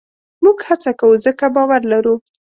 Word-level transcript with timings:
موږ 0.43 0.57
هڅه 0.67 0.91
کوو؛ 0.99 1.15
ځکه 1.25 1.45
باور 1.55 1.81
لرو. 1.91 2.15